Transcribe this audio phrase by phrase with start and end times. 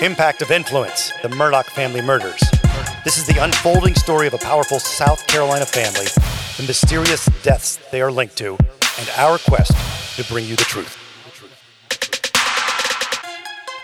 [0.00, 2.40] Impact of Influence The Murdaugh Family Murders.
[3.02, 6.06] This is the unfolding story of a powerful South Carolina family,
[6.56, 8.56] the mysterious deaths they are linked to,
[9.00, 9.72] and our quest
[10.16, 10.96] to bring you the truth.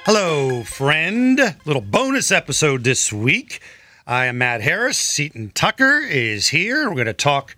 [0.06, 1.56] Hello, friend.
[1.64, 3.60] Little bonus episode this week.
[4.06, 4.98] I am Matt Harris.
[4.98, 6.88] Seaton Tucker is here.
[6.88, 7.56] We're going to talk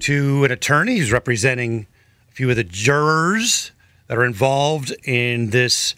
[0.00, 1.86] to an attorney who's representing
[2.30, 3.70] a few of the jurors
[4.08, 5.94] that are involved in this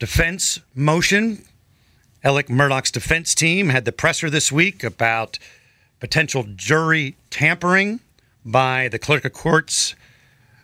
[0.00, 1.44] defense motion.
[2.24, 5.38] Alex Murdaugh's defense team had the presser this week about
[6.00, 8.00] potential jury tampering
[8.44, 9.94] by the clerk of courts,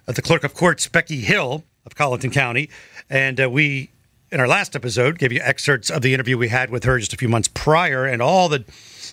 [0.08, 2.68] uh, the clerk of courts Becky Hill of Colleton County,
[3.08, 3.90] and uh, we.
[4.32, 7.12] In our last episode, gave you excerpts of the interview we had with her just
[7.12, 8.64] a few months prior, and all the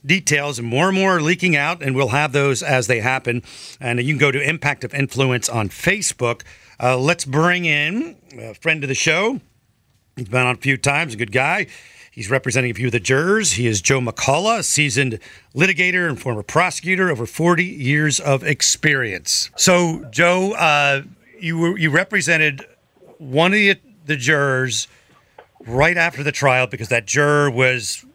[0.03, 3.43] details and more and more leaking out, and we'll have those as they happen.
[3.79, 6.41] And you can go to Impact of Influence on Facebook.
[6.81, 9.39] Uh, let's bring in a friend of the show,
[10.15, 11.67] He's been on a few times, a good guy.
[12.11, 13.53] He's representing a few of the jurors.
[13.53, 15.19] He is Joe McCulloch, a seasoned
[15.55, 19.49] litigator and former prosecutor, over 40 years of experience.
[19.55, 21.01] So, Joe, uh,
[21.39, 22.63] you were, you represented
[23.17, 24.87] one of the, the jurors
[25.65, 28.05] right after the trial because that juror was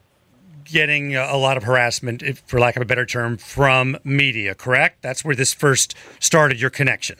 [0.62, 4.54] getting a lot of harassment, if, for lack of a better term, from media.
[4.54, 5.02] Correct?
[5.02, 6.60] That's where this first started.
[6.60, 7.16] Your connection.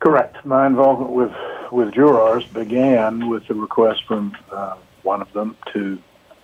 [0.00, 0.44] Correct.
[0.44, 1.30] My involvement with
[1.72, 5.98] with jurors began with a request from uh, one of them to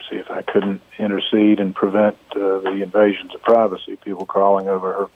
[0.08, 4.92] see if I couldn't intercede and prevent uh, the invasions of privacy, people crawling over
[4.92, 5.06] her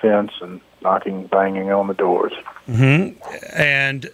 [0.00, 2.32] fence and knocking, banging on the doors.
[2.68, 3.18] Mm-hmm.
[3.56, 4.10] And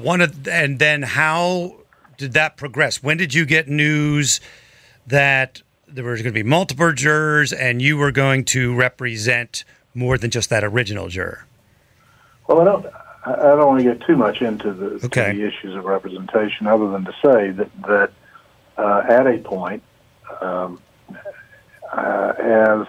[0.00, 1.76] one of, and then how
[2.16, 3.02] did that progress?
[3.02, 4.40] When did you get news
[5.06, 10.18] that there was going to be multiple jurors and you were going to represent more
[10.18, 11.46] than just that original juror?
[12.46, 12.86] Well, I don't.
[13.24, 15.34] I don't want to get too much into the, okay.
[15.34, 18.12] the issues of representation, other than to say that that
[18.78, 19.82] uh, at a point,
[20.40, 20.80] um,
[21.92, 22.86] uh, as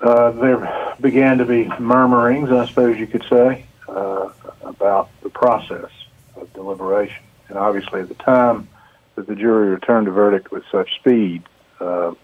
[0.00, 4.30] uh, there began to be murmurings, I suppose you could say, uh,
[4.62, 5.90] about the process
[6.34, 8.68] of deliberation, and obviously at the time
[9.14, 11.44] that the jury returned a verdict with such speed.
[11.80, 12.14] Uh,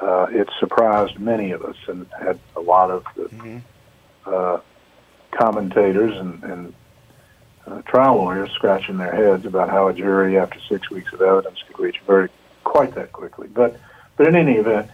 [0.00, 3.58] uh, it surprised many of us and had a lot of the mm-hmm
[5.32, 6.74] commentators and, and
[7.66, 11.58] uh, trial lawyers scratching their heads about how a jury, after six weeks of evidence,
[11.66, 12.34] could reach a verdict
[12.64, 13.48] quite that quickly.
[13.48, 13.78] But,
[14.16, 14.90] but in any event,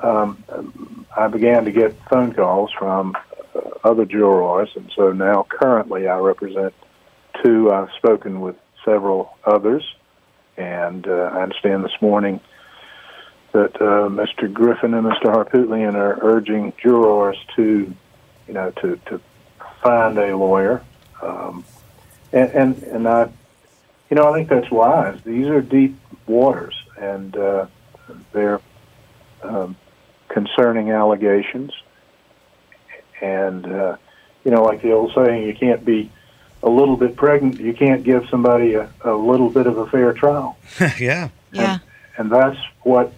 [0.00, 3.16] um, I began to get phone calls from
[3.54, 6.74] uh, other jurors, and so now currently I represent
[7.42, 7.72] two.
[7.72, 9.84] I've spoken with several others,
[10.56, 12.40] and uh, I understand this morning
[13.52, 14.52] that uh, Mr.
[14.52, 15.32] Griffin and Mr.
[15.34, 17.94] Harpootlian are urging jurors to,
[18.46, 19.20] you know, to, to
[19.88, 20.82] find a lawyer.
[21.22, 21.64] Um,
[22.32, 23.30] and, and, and I,
[24.10, 25.18] you know, I think that's wise.
[25.24, 27.66] These are deep waters, and uh,
[28.32, 28.60] they're
[29.42, 29.76] um,
[30.28, 31.72] concerning allegations.
[33.22, 33.96] And, uh,
[34.44, 36.10] you know, like the old saying, you can't be
[36.62, 40.12] a little bit pregnant, you can't give somebody a, a little bit of a fair
[40.12, 40.58] trial.
[40.98, 41.30] yeah.
[41.50, 41.78] Yeah.
[42.18, 43.14] And, and that's what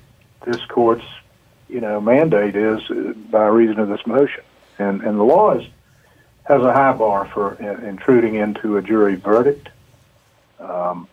[0.46, 1.04] this court's,
[1.68, 4.44] you know, mandate is uh, by reason of this motion.
[4.78, 5.66] And, and the law is
[6.50, 9.68] has a high bar for intruding into a jury verdict
[10.58, 11.06] um,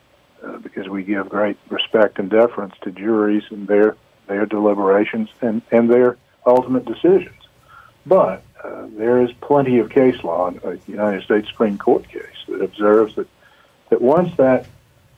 [0.43, 3.95] uh, because we give great respect and deference to juries and their
[4.25, 7.35] their deliberations and, and their ultimate decisions.
[8.05, 12.61] But uh, there is plenty of case law, a United States Supreme Court case, that
[12.61, 13.27] observes that,
[13.89, 14.65] that once that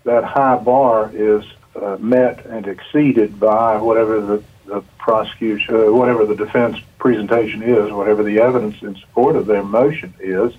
[0.03, 1.45] that high bar is
[1.75, 7.91] uh, met and exceeded by whatever the the prosecution, uh, whatever the defense presentation is,
[7.91, 10.53] whatever the evidence in support of their motion is,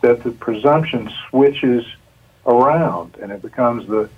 [0.00, 1.84] that the presumption switches
[2.46, 4.08] around and it becomes the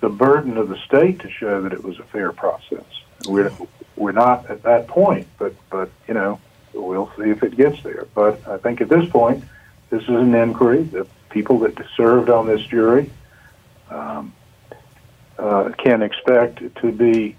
[0.00, 2.84] the burden of the state to show that it was a fair process.
[3.26, 3.52] We're
[3.96, 6.40] we're not at that point, but but you know
[6.74, 8.06] we'll see if it gets there.
[8.14, 9.44] But I think at this point,
[9.90, 10.82] this is an inquiry.
[10.82, 13.10] The people that served on this jury
[13.90, 14.34] um,
[15.38, 17.36] uh, can expect to be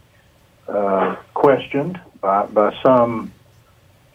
[0.68, 3.32] uh, questioned by, by some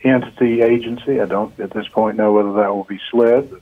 [0.04, 1.20] entity, agency.
[1.20, 3.60] I don't at this point know whether that will be SLED,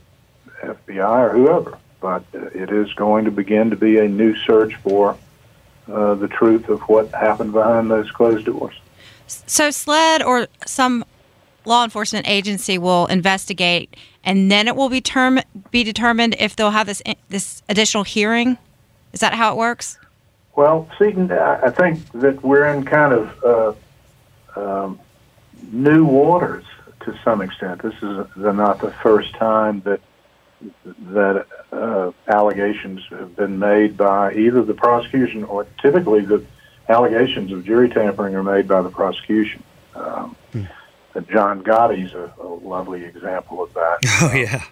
[0.61, 1.77] FBI, or whoever.
[1.99, 5.17] but uh, it is going to begin to be a new search for
[5.91, 8.75] uh, the truth of what happened behind those closed doors.
[9.27, 11.05] So SLED or some
[11.65, 15.39] law enforcement agency will investigate, and then it will be term
[15.69, 18.57] be determined if they'll have this this additional hearing.
[19.13, 19.97] Is that how it works?
[20.55, 23.43] Well, Seaton, I think that we're in kind of
[24.55, 24.99] uh, um,
[25.71, 26.65] new waters
[27.01, 27.81] to some extent.
[27.81, 30.01] This is not the first time that
[31.09, 36.45] that uh, allegations have been made by either the prosecution or typically the
[36.87, 39.63] allegations of jury tampering are made by the prosecution.
[39.95, 40.65] Um, hmm.
[41.31, 43.99] John Gotti's a, a, lovely example of that.
[44.21, 44.63] Oh yeah.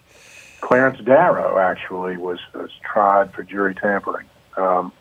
[0.61, 4.27] Clarence Darrow actually was, was tried for jury tampering.
[4.57, 4.91] Um,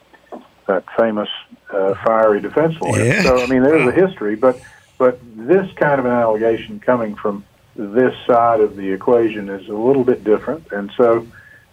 [0.67, 1.29] that famous
[1.73, 3.05] uh, fiery defense lawyer.
[3.05, 3.23] Yeah.
[3.23, 4.61] So I mean, there's a history, but
[4.99, 7.45] but this kind of an allegation coming from
[7.77, 11.27] this side of the equation is a little bit different, and so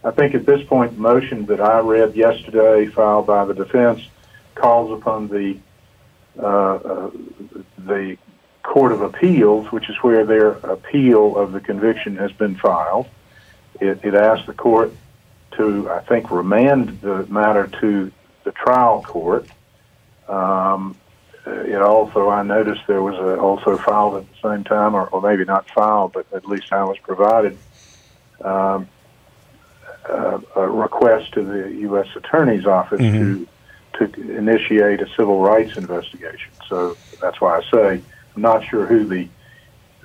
[0.04, 4.02] I think at this point, the motion that I read yesterday, filed by the defense,
[4.54, 5.58] calls upon the
[6.38, 7.12] uh, uh,
[7.80, 8.18] the
[8.62, 13.08] Court of Appeals, which is where their appeal of the conviction has been filed.
[13.80, 14.92] It, it asked the court
[15.52, 18.12] to, I think, remand the matter to
[18.44, 19.48] the trial court.
[20.28, 20.96] Um,
[21.46, 25.22] it also, I noticed there was a, also filed at the same time, or, or
[25.22, 27.58] maybe not filed, but at least I was provided
[28.42, 28.88] um,
[30.10, 32.08] a, a, request to the U.S.
[32.16, 33.44] Attorney's Office mm-hmm.
[34.00, 36.52] to to initiate a civil rights investigation.
[36.68, 38.02] So that's why I say
[38.36, 39.30] I'm not sure who the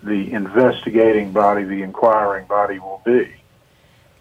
[0.02, 3.34] the investigating body, the inquiring body, will be.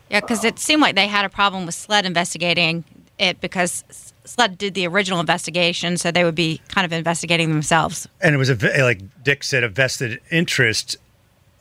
[0.09, 2.83] Yeah, because it seemed like they had a problem with SLED investigating
[3.19, 3.83] it because
[4.25, 8.07] SLED did the original investigation, so they would be kind of investigating themselves.
[8.21, 10.97] And it was a like Dick said, a vested interest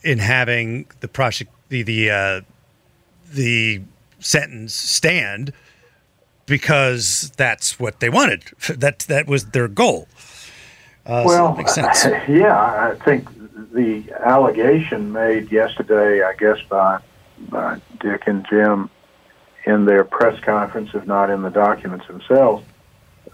[0.02, 2.40] in having the prosec- the the uh,
[3.32, 3.82] the
[4.20, 5.52] sentence stand
[6.46, 8.44] because that's what they wanted.
[8.78, 10.08] That that was their goal.
[11.06, 12.04] Uh, well, so makes sense.
[12.28, 13.26] yeah, I think
[13.72, 17.00] the allegation made yesterday, I guess by
[17.48, 18.90] by Dick and Jim
[19.68, 22.64] in their press conference, if not in the documents themselves,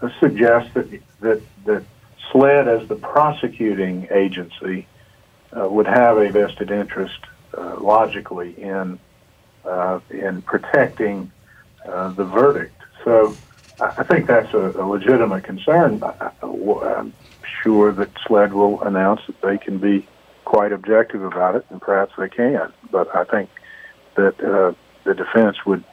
[0.01, 0.87] uh, suggests that
[1.21, 1.83] that that
[2.31, 4.87] SLED, as the prosecuting agency,
[5.55, 7.19] uh, would have a vested interest,
[7.57, 8.99] uh, logically, in
[9.63, 11.31] uh, in protecting
[11.87, 12.81] uh, the verdict.
[13.05, 13.37] So,
[13.79, 16.03] I think that's a, a legitimate concern.
[16.03, 17.13] I, I'm
[17.63, 20.07] sure that SLED will announce that they can be
[20.43, 22.73] quite objective about it, and perhaps they can.
[22.91, 23.49] But I think
[24.15, 24.73] that uh,
[25.05, 25.83] the defense would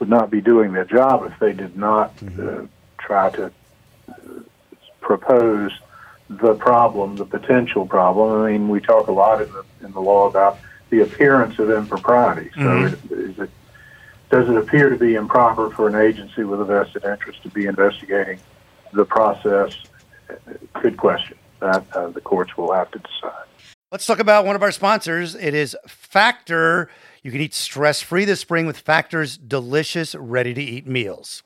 [0.00, 2.64] would not be doing their job if they did not mm-hmm.
[2.64, 2.66] uh,
[2.98, 3.52] try to
[4.08, 4.12] uh,
[5.00, 5.72] propose
[6.28, 8.42] the problem, the potential problem.
[8.42, 10.58] I mean, we talk a lot in the in the law about
[10.88, 12.50] the appearance of impropriety.
[12.54, 13.14] So, mm-hmm.
[13.14, 13.50] it, it,
[14.30, 17.66] does it appear to be improper for an agency with a vested interest to be
[17.66, 18.38] investigating
[18.92, 19.76] the process?
[20.80, 21.36] Good question.
[21.58, 23.49] That uh, the courts will have to decide.
[23.92, 25.34] Let's talk about one of our sponsors.
[25.34, 26.88] It is Factor.
[27.24, 31.42] You can eat stress free this spring with Factor's delicious, ready to eat meals.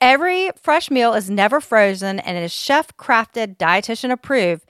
[0.00, 4.64] Every fresh meal is never frozen and it is chef crafted, dietitian approved,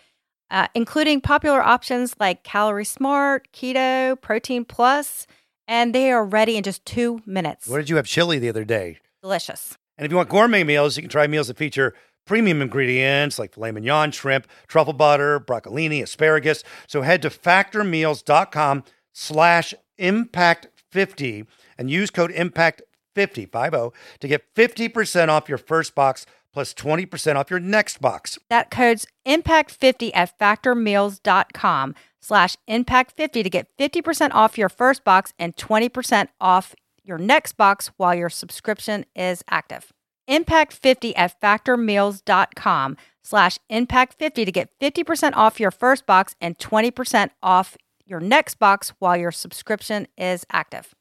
[0.51, 5.27] uh, including popular options like Calorie Smart, Keto, Protein Plus,
[5.67, 7.67] and they are ready in just two minutes.
[7.67, 8.99] What did you have chili the other day?
[9.23, 9.79] Delicious.
[9.97, 11.95] And if you want gourmet meals, you can try meals that feature
[12.27, 16.63] premium ingredients like filet mignon, shrimp, truffle butter, broccolini, asparagus.
[16.87, 21.47] So head to factormeals.com slash impact50
[21.79, 27.61] and use code impact50 to get 50% off your first box plus 20% off your
[27.61, 28.39] next box.
[28.49, 35.55] That code's impact50 at factormeals.com slash impact50 to get 50% off your first box and
[35.57, 39.94] 20% off your next box while your subscription is active.
[40.29, 47.77] Impact50 at factormeals.com slash impact50 to get 50% off your first box and 20% off
[48.07, 50.95] your next box while your subscription is active.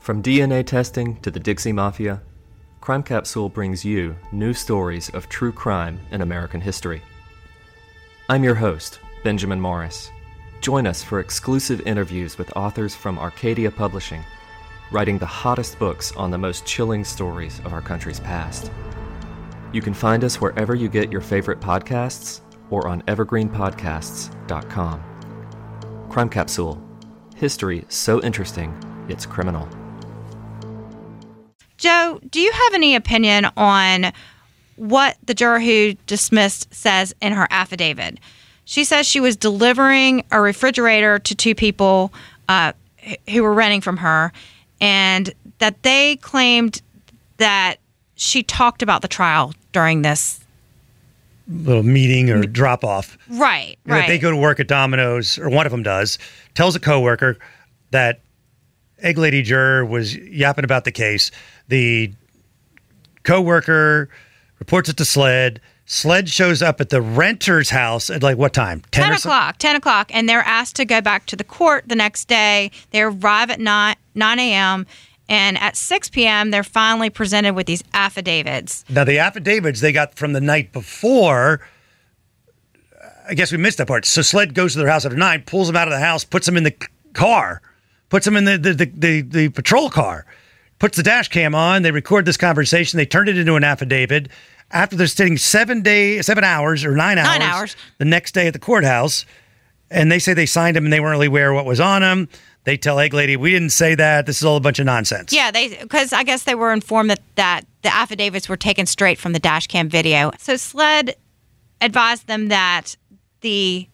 [0.00, 2.22] From DNA testing to the Dixie Mafia,
[2.80, 7.02] Crime Capsule brings you new stories of true crime in American history.
[8.28, 10.10] I'm your host, Benjamin Morris.
[10.60, 14.22] Join us for exclusive interviews with authors from Arcadia Publishing–
[14.90, 18.70] writing the hottest books on the most chilling stories of our country's past.
[19.72, 25.04] You can find us wherever you get your favorite podcasts or on evergreenpodcasts.com.
[26.08, 26.82] Crime Capsule
[27.36, 28.74] History so interesting,
[29.08, 29.68] it's criminal.
[31.78, 34.12] Joe, do you have any opinion on
[34.76, 38.18] what the juror who dismissed says in her affidavit?
[38.66, 42.12] She says she was delivering a refrigerator to two people
[42.48, 42.74] uh,
[43.30, 44.32] who were renting from her
[44.80, 46.82] and that they claimed
[47.36, 47.76] that
[48.14, 50.40] she talked about the trial during this.
[51.48, 53.18] Little meeting or drop off.
[53.28, 54.08] Right, That right.
[54.08, 56.18] They go to work at Domino's, or one of them does,
[56.54, 57.38] tells a coworker
[57.90, 58.20] that
[59.00, 61.30] Egg Lady juror was yapping about the case.
[61.68, 62.12] The
[63.24, 64.10] coworker
[64.58, 65.60] reports it to Sled.
[65.92, 68.84] Sled shows up at the renter's house at like what time?
[68.92, 71.82] 10 or so- o'clock 10 o'clock and they're asked to go back to the court
[71.88, 74.86] the next day they arrive at 9, 9 a.m
[75.28, 80.14] and at 6 p.m they're finally presented with these affidavits Now the affidavits they got
[80.14, 81.60] from the night before.
[83.28, 84.04] I guess we missed that part.
[84.04, 86.46] So Sled goes to their house after nine, pulls them out of the house, puts
[86.46, 86.76] them in the
[87.14, 87.62] car,
[88.10, 90.24] puts them in the the, the, the the patrol car,
[90.78, 91.82] puts the dash cam on.
[91.82, 92.96] They record this conversation.
[92.96, 94.28] They turn it into an affidavit.
[94.72, 97.76] After they're sitting seven day, seven hours or nine hours, Nine hours.
[97.98, 99.24] the next day at the courthouse,
[99.90, 102.28] and they say they signed them and they weren't really aware what was on them.
[102.64, 104.26] They tell Egg Lady, "We didn't say that.
[104.26, 107.10] This is all a bunch of nonsense." yeah they because i guess they were informed
[107.10, 111.16] that that the affidavits were taken straight from the dash cam video so sled
[111.80, 112.96] advised them that
[113.40, 113.88] the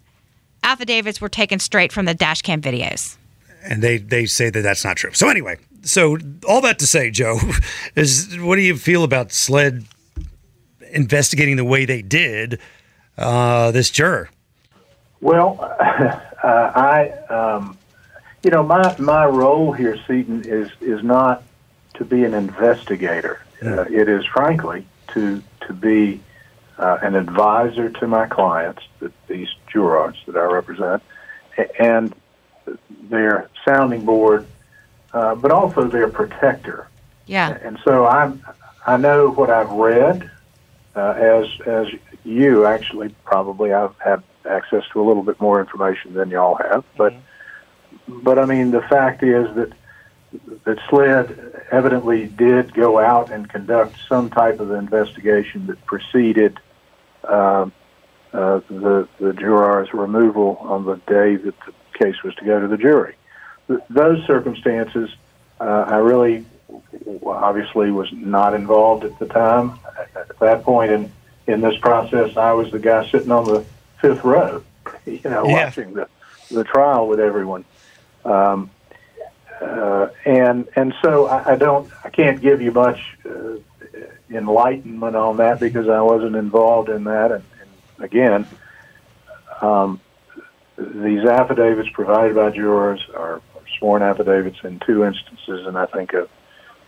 [0.64, 3.16] affidavits were taken straight from the dash cam videos
[3.62, 5.12] and they they say that that's not true.
[5.12, 7.38] So anyway, so all that to say, Joe,
[7.96, 9.84] is what do you feel about Sled
[10.96, 12.58] investigating the way they did
[13.18, 14.28] uh, this juror?
[15.20, 17.78] Well, uh, I, um,
[18.42, 21.42] you know, my my role here, Seaton, is is not
[21.94, 23.40] to be an investigator.
[23.62, 26.20] Uh, it is, frankly, to to be
[26.78, 31.02] uh, an advisor to my clients, that these jurors that I represent,
[31.78, 32.14] and
[33.08, 34.46] their sounding board,
[35.12, 36.88] uh, but also their protector.
[37.26, 38.42] yeah And so I'm,
[38.86, 40.30] I know what I've read,
[40.96, 41.86] uh, as as
[42.24, 46.84] you actually probably I've had access to a little bit more information than y'all have,
[46.96, 47.14] but
[48.08, 49.72] but I mean the fact is that
[50.64, 56.58] that SLED evidently did go out and conduct some type of investigation that preceded
[57.24, 57.68] uh,
[58.32, 62.68] uh, the the juror's removal on the day that the case was to go to
[62.68, 63.14] the jury.
[63.68, 65.10] Th- those circumstances,
[65.60, 66.46] uh, I really
[67.24, 69.78] obviously was not involved at the time.
[70.14, 71.12] At that point in
[71.46, 73.64] in this process, I was the guy sitting on the
[74.00, 74.62] fifth row,
[75.06, 75.66] you know, Yeah.
[75.66, 76.08] watching the
[76.50, 77.64] the trial with everyone.
[78.24, 78.70] Um,
[79.60, 83.56] uh, and and so I, I don't I can't give you much uh,
[84.30, 87.32] enlightenment on that because I wasn't involved in that.
[87.32, 88.46] And, and again,
[89.62, 90.00] um,
[90.76, 93.40] these affidavits provided by jurors are
[93.78, 96.28] sworn affidavits in two instances, and I think a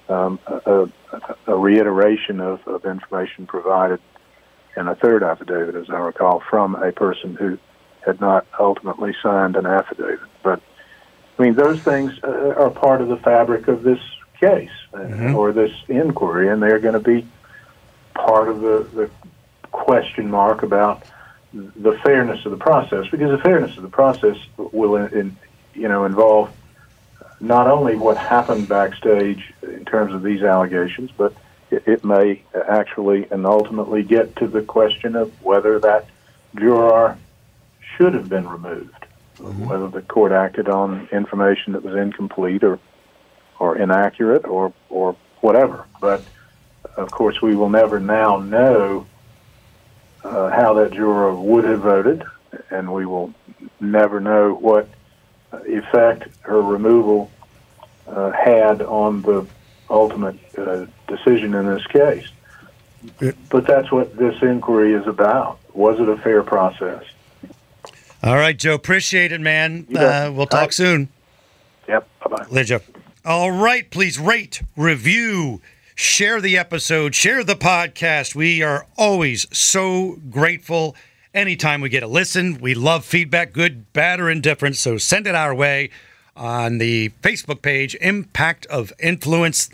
[0.08, 4.00] um, a, a, a reiteration of, of information provided
[4.76, 7.58] in a third affidavit, as I recall, from a person who
[8.06, 10.28] had not ultimately signed an affidavit.
[10.42, 10.60] But
[11.38, 14.00] I mean, those things uh, are part of the fabric of this
[14.40, 17.26] case uh, or this inquiry, and they're going to be
[18.14, 19.10] part of the, the
[19.70, 21.02] question mark about
[21.52, 25.36] the fairness of the process, because the fairness of the process will, in, in,
[25.74, 26.50] you know, involve
[27.40, 31.34] not only what happened backstage in terms of these allegations, but
[31.70, 36.06] it, it may actually and ultimately get to the question of whether that
[36.56, 37.16] juror
[37.96, 38.98] should have been removed
[39.38, 42.78] whether the court acted on information that was incomplete or
[43.58, 45.86] or inaccurate or or whatever.
[46.00, 46.22] But
[46.96, 49.06] of course, we will never now know
[50.24, 52.24] uh, how that juror would have voted,
[52.70, 53.32] and we will
[53.80, 54.88] never know what
[55.52, 57.30] effect her removal
[58.06, 59.46] uh, had on the
[59.90, 62.28] ultimate uh, decision in this case.
[63.48, 65.58] But that's what this inquiry is about.
[65.72, 67.04] Was it a fair process?
[68.22, 68.74] All right, Joe.
[68.74, 69.86] Appreciate it, man.
[69.94, 70.74] Uh, we'll talk right.
[70.74, 71.08] soon.
[71.86, 72.08] Yep.
[72.20, 72.46] Bye bye.
[72.50, 73.00] Later, Joe.
[73.24, 73.88] All right.
[73.88, 75.60] Please rate, review,
[75.94, 78.34] share the episode, share the podcast.
[78.34, 80.96] We are always so grateful
[81.38, 82.58] anytime we get a listen.
[82.60, 84.76] We love feedback, good, bad, or indifferent.
[84.76, 85.90] So send it our way
[86.36, 89.70] on the Facebook page, Impact of Influence.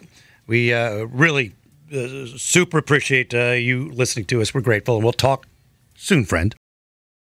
[0.47, 1.54] We uh, really
[1.92, 4.52] uh, super appreciate uh, you listening to us.
[4.52, 5.47] We're grateful, and we'll talk
[5.97, 6.54] soon, friend.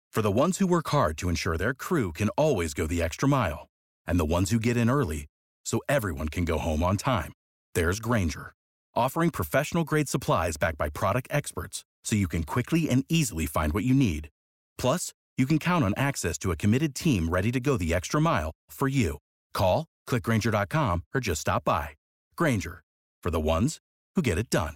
[0.10, 3.30] For the ones who work hard to ensure their crew can always go the extra
[3.30, 3.68] mile,
[4.06, 5.28] and the ones who get in early
[5.64, 7.32] so everyone can go home on time,
[7.76, 8.54] there's Grainger,
[8.96, 13.74] offering professional grade supplies backed by product experts so you can quickly and easily find
[13.74, 14.29] what you need.
[14.77, 18.20] Plus, you can count on access to a committed team ready to go the extra
[18.20, 19.17] mile for you.
[19.53, 21.89] Call, clickgrainger.com, or just stop by.
[22.36, 22.84] Grainger,
[23.24, 23.79] for the ones
[24.15, 24.75] who get it done.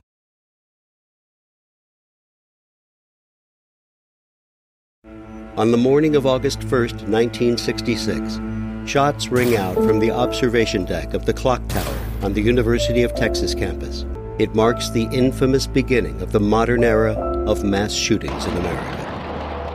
[5.58, 8.42] On the morning of August 1st, 1966,
[8.90, 13.16] shots ring out from the observation deck of the clock tower on the University of
[13.16, 14.06] Texas campus.
[14.38, 17.14] It marks the infamous beginning of the modern era
[17.48, 19.05] of mass shootings in America.